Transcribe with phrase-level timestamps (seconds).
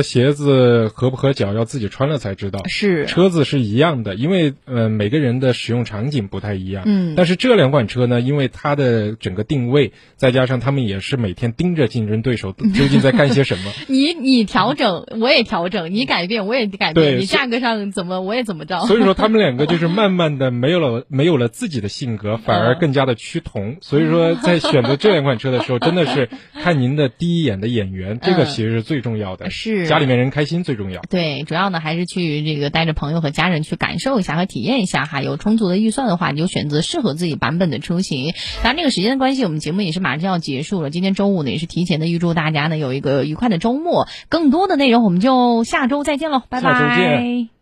[0.00, 2.62] 鞋子合不合脚要自己穿了才知道。
[2.66, 6.84] 是车子是一样的，因为呃每个人的使用场景不太一样。
[6.86, 13.70] 嗯但是这两款车呢，因为它的整个定位，再加上他们也是每天盯着竞争对手 究竟在干些什么。
[13.88, 16.94] 你你调整，我也调整；你改变，我也改变。
[16.94, 18.86] 对你价格上怎么，我也怎么着。
[18.86, 23.76] 所以说，他们两个就是 慢慢的没有了没有了自己的性格，反而更加的趋同。
[23.82, 29.50] 所以说， 在选择这两款车的时候，真的是看您的第一眼的眼缘，这个其实是最重要的。
[29.50, 31.02] 是家里面人开心最重要。
[31.08, 35.22] 对，主要呢还是去这个带着朋友和家人去感受一下和体验一下哈。
[35.22, 38.32] 有充足的预算的话，你就选择适合自己版本的出行。
[38.62, 40.90] 当然，这个时间的关系，我们节目也是马上就要结束了。
[40.90, 44.08] 今天周五呢，也是提前的预祝大家呢有一个愉快的周末。
[44.28, 46.72] 更多的内容，我们就下周再见喽，拜拜。
[46.72, 47.61] 下周见。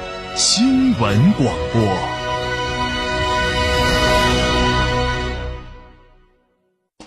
[0.35, 1.97] 新闻广播。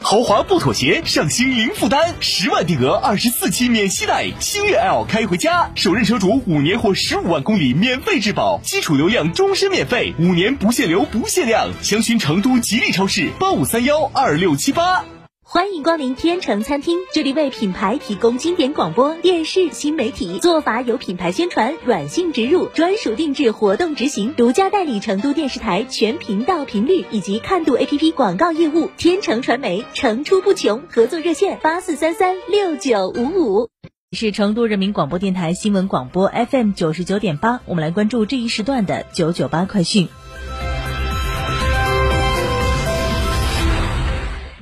[0.00, 15.04] 豪华不妥协，上新零负担，十万定额，二十四期免息贷，星越 L 开回家，首任车主五年或十五万公里免费质保，基础流量终身免费，五年不限流不限量，详询成都吉利超市八五三幺二六七八。
[15.46, 28.90] 欢迎光临天成餐厅，这里为品牌提供经典广播电视新媒体做法，有品牌宣传、软性植入、专属定制活动执行，独家代理成都电视台全频道频率以及看度 APP 广告业务。
[28.96, 33.68] 天成传媒层出不穷，合作热线八四三三六九五五。
[34.12, 40.08] 是成都人民广播电台新闻广播 FM 九十九点八，我们来关注这一时段的九九八快讯。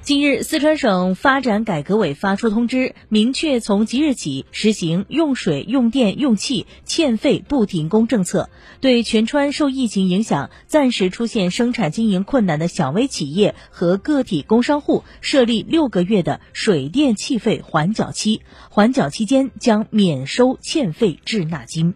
[0.02, 21.94] 近日，四川省发展改革委发出通知，明确从即日起实行用水、用电、用气欠费不停工政策，对全川受疫情影响暂时出现生产经营困难的小微企业和个体工商户设立六个月的水电气费缓缴期，缓缴期间将免收欠费滞纳金。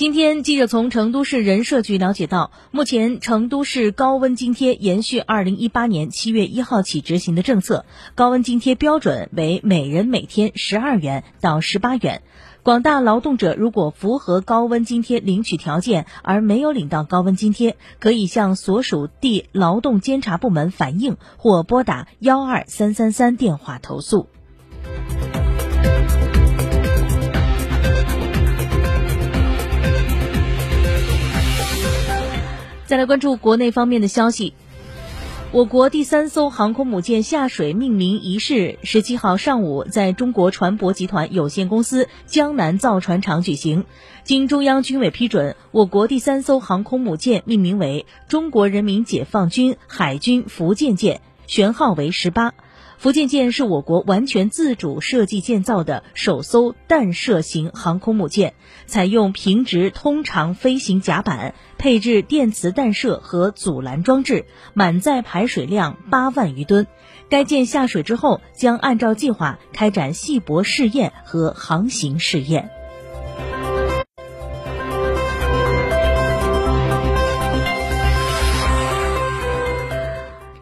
[0.00, 7.84] 今天，记者从成都市人社局了解到，目前成都市高温津贴延续二零一八年七月一号起执行的政策，
[8.14, 12.22] 高温津贴标准为每人每天十二元到十八元。
[12.62, 24.28] 广大劳动者如果符合高温津贴领取条件而没有领到高温津贴，可以向所属地劳动监察部门反映或拨打幺二三三三电话投诉。
[32.90, 34.52] 再来关注国内方面的消息。
[35.52, 43.84] 我国第三艘航空母舰下水命名仪式十七号上午在中国船舶集团有限公司江南造船厂举行。
[44.24, 52.54] 经中央军委批准，我国第三艘航空母舰命名为中国人民解放军海军福建舰，舷号为十八。
[53.00, 58.52] 福建舰是我国完全自主设计建造的首艘弹射型航空母舰，
[58.84, 64.44] 采用平直通常飞行甲板，配置电磁弹射和阻拦装置，
[64.74, 66.86] 满载排水量八万余吨。
[67.30, 72.68] 该舰下水之后，将按照计划开展细泊试验和航行试验。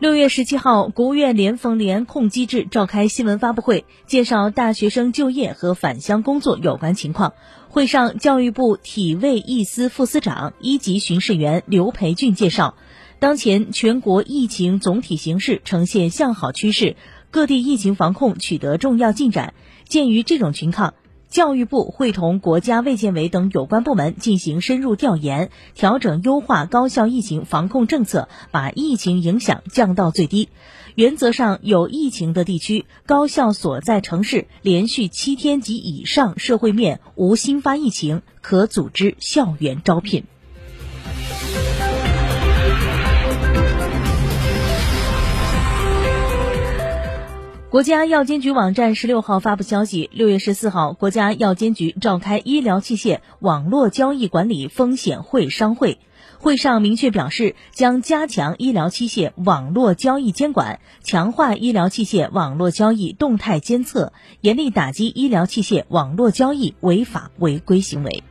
[0.01, 7.33] 六月十七号，国务院联防联控机制召开新闻发布会，介绍大学生就业和返乡工作有关情况。
[7.69, 12.77] 会上，教育部体卫一司副司长、一级巡视员刘培俊介绍，
[13.19, 16.95] 当前全国疫情总体形势呈现向好趋势，
[17.33, 19.53] 各地疫情防控取得重要进展。
[19.89, 20.95] 鉴于这种情况，
[21.31, 30.49] 教育部会同国家卫健委等有关部门进行深入调研，调整优化高校疫情防控政策，把疫情影响降到最低。
[30.95, 40.25] 原则上，有疫情的地区，高校所在城市连续七天及以上社会面无新发疫情，可组织校园招聘。
[47.71, 55.99] 国家药监局网站十六号发布消息，六月十四号，国家药监局召开医疗器械网络交易管理风险会商会。
[56.39, 68.23] 会上明确表示，将加强医疗器械网络交易监管，强化医疗器械网络交易动态监测，严厉打击医疗器械网络交易违法违规行为。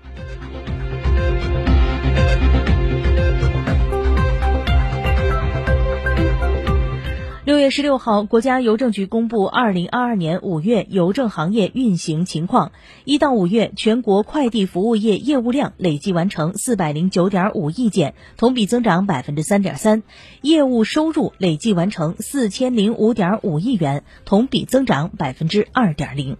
[7.47, 12.73] 六月十六号，国家邮政局公布二零二二年五月邮政行业运行情况。
[13.05, 20.01] 一到五月，全国快递服务业业务量累计完成四百零九点五亿件，同比增长百分之三点三；
[20.41, 26.35] 业务收入累计完成四千零五点五亿元，同比增长百分之二点零。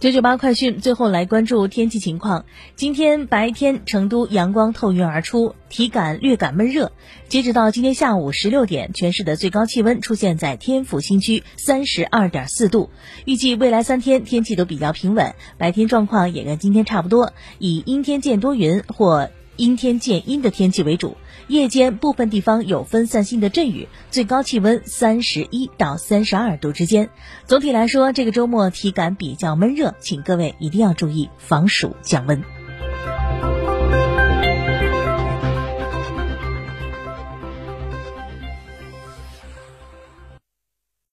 [0.00, 2.44] 九九八快讯，最后来关注天气情况。
[2.76, 6.92] 今天白天，成都阳光透云而出，体感略感闷热。
[7.26, 12.90] 截止到今天下午十六点，全市的最高气温出现在天府新区三十二点四度。
[13.24, 19.30] 预计未来三天天气都比较平稳，白天状况也跟今天差不多，以阴天见多云或。
[19.58, 21.16] 阴天见阴的天气为主，
[21.48, 27.10] 夜间部分地方有分散性的阵雨，最高气温三十一到三十二度之间。
[27.44, 32.57] 总体来说，这个周末体感比较闷热，请各位一定要注意防暑降温。